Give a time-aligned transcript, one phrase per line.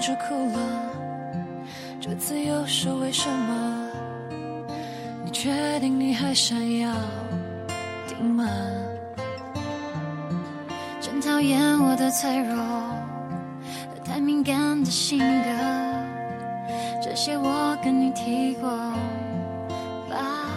[0.00, 0.58] 住哭了，
[2.00, 3.86] 这次又是为什么？
[5.22, 6.90] 你确定你还想要
[8.08, 8.48] 听吗？
[11.00, 12.56] 真讨厌我的脆弱
[14.02, 15.50] 太敏感的性格，
[17.02, 18.70] 这些我跟你提过
[20.08, 20.48] 吧。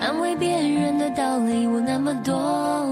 [0.00, 2.86] 安慰别人的道理我那么多，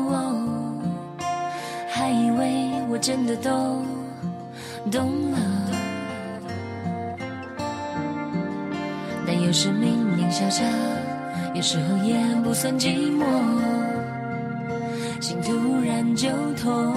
[1.88, 3.86] 还以为我真的懂
[4.90, 5.38] 懂了。
[9.26, 10.62] 但有时明明笑着，
[11.54, 13.24] 有时候也不算寂寞，
[15.20, 16.94] 心突然就痛。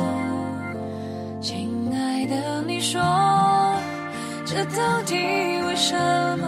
[1.39, 2.99] 亲爱的，你说
[4.45, 5.15] 这到底
[5.67, 5.95] 为什
[6.39, 6.47] 么？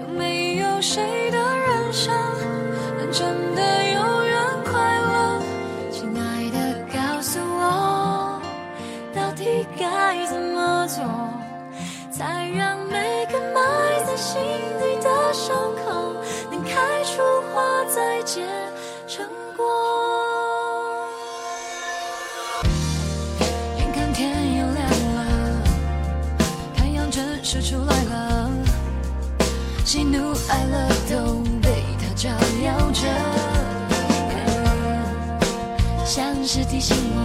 [0.00, 2.14] 有没有谁的人生
[2.98, 3.62] 能真的
[3.94, 4.02] 永
[12.10, 13.60] 才让每个埋
[14.06, 14.40] 在心
[14.78, 16.14] 底的伤口
[16.50, 17.22] 能开出
[17.52, 18.42] 花，再结
[19.06, 19.64] 成果？
[23.78, 24.80] 眼看天又亮
[25.14, 25.20] 了，
[26.76, 28.50] 太阳真是出来了，
[29.84, 32.28] 喜怒哀乐都被它照
[32.64, 33.02] 耀着，
[36.04, 37.18] 像是提醒我，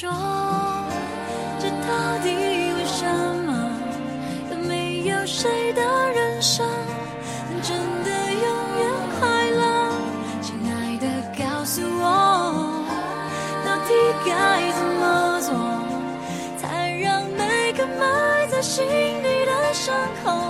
[0.00, 0.08] 说
[1.58, 3.04] 这到底为什
[3.44, 3.52] 么？
[4.50, 6.66] 有没有谁的人生
[7.50, 8.42] 能真的永
[8.78, 9.92] 远快乐？
[10.40, 11.06] 亲爱的，
[11.36, 12.82] 告诉我，
[13.62, 13.92] 到底
[14.24, 15.52] 该怎么做，
[16.56, 19.94] 才让每个埋在心底的伤
[20.24, 20.49] 口